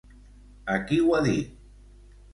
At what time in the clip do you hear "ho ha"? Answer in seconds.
1.03-1.23